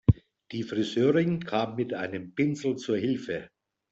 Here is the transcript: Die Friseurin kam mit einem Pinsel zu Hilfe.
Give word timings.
Die 0.51 0.63
Friseurin 0.63 1.43
kam 1.45 1.75
mit 1.75 1.93
einem 1.93 2.33
Pinsel 2.33 2.75
zu 2.75 2.95
Hilfe. 2.95 3.51